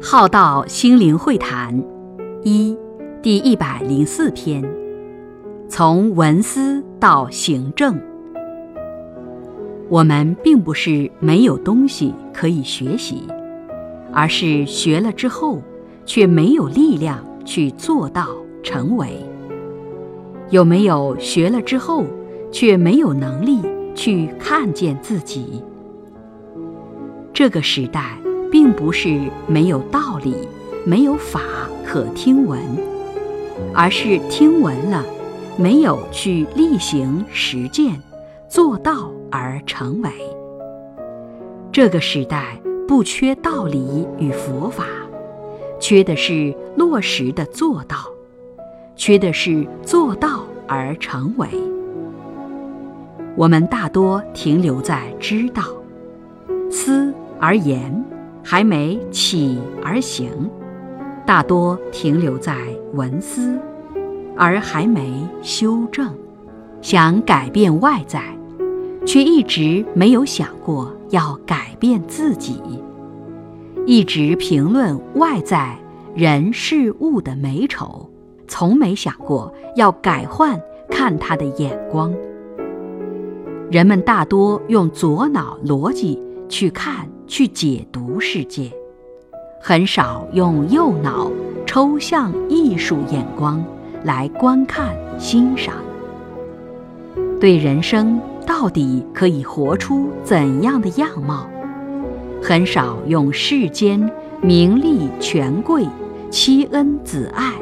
[0.00, 1.76] 浩道心灵会谈
[2.44, 2.78] 一
[3.20, 4.62] 第一百零四篇：
[5.68, 8.00] 从文思到行政。
[9.88, 13.24] 我们并不是没有东西可以学习，
[14.12, 15.60] 而是学了之后
[16.06, 18.28] 却没有力量去做到
[18.62, 19.08] 成为。
[20.50, 22.04] 有没有学了之后
[22.52, 23.60] 却没有能力
[23.96, 25.60] 去看见自己？
[27.32, 28.16] 这个时代。
[28.50, 30.48] 并不是没有道理、
[30.84, 31.40] 没有法
[31.84, 32.60] 可听闻，
[33.74, 35.04] 而是听闻了，
[35.56, 38.00] 没有去例行实践、
[38.48, 40.10] 做到而成为。
[41.70, 44.84] 这个时代不缺道理与佛法，
[45.78, 47.96] 缺的是落实的做到，
[48.96, 51.46] 缺的是做到而成为。
[53.36, 55.62] 我们大多停留在知道、
[56.70, 58.04] 思而言。
[58.50, 60.30] 还没起而行，
[61.26, 62.56] 大多停留在
[62.94, 63.60] 文思，
[64.34, 66.10] 而还没修正。
[66.80, 68.22] 想改变外在，
[69.04, 72.62] 却一直没有想过要改变自己。
[73.84, 75.76] 一直评论外在
[76.14, 78.08] 人事物的美丑，
[78.46, 82.10] 从没想过要改换看他的眼光。
[83.70, 86.18] 人们大多用左脑逻辑
[86.48, 87.06] 去看。
[87.28, 88.72] 去解读世界，
[89.60, 91.30] 很少用右脑
[91.66, 93.62] 抽象艺术眼光
[94.02, 95.74] 来观看欣赏。
[97.38, 101.46] 对人生到底可以活出怎样的样貌，
[102.42, 105.86] 很少用世间名利权贵、
[106.30, 107.52] 妻恩子爱、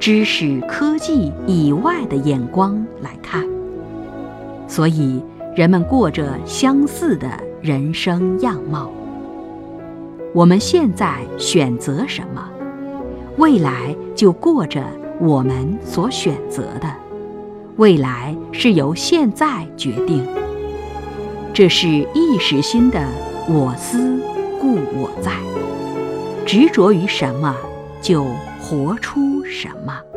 [0.00, 3.46] 知识科技以外的眼光来看。
[4.66, 5.22] 所以，
[5.56, 7.28] 人们过着相似的。
[7.62, 8.92] 人生样貌，
[10.32, 12.48] 我们现在选择什么，
[13.38, 14.84] 未来就过着
[15.18, 16.88] 我们所选择的。
[17.76, 20.24] 未来是由现在决定，
[21.52, 23.04] 这是意识心的
[23.48, 24.20] 我思
[24.60, 25.32] 故我在，
[26.46, 27.56] 执着于什么
[28.00, 28.24] 就
[28.60, 30.15] 活出什么。